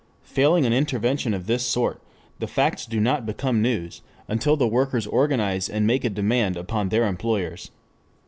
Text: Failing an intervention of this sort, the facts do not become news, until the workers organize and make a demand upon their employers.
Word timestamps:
Failing 0.23 0.65
an 0.65 0.73
intervention 0.73 1.31
of 1.31 1.45
this 1.45 1.63
sort, 1.63 2.01
the 2.39 2.47
facts 2.47 2.87
do 2.87 2.99
not 2.99 3.23
become 3.23 3.61
news, 3.61 4.01
until 4.27 4.57
the 4.57 4.67
workers 4.67 5.05
organize 5.05 5.69
and 5.69 5.85
make 5.85 6.03
a 6.03 6.09
demand 6.09 6.57
upon 6.57 6.89
their 6.89 7.05
employers. 7.05 7.69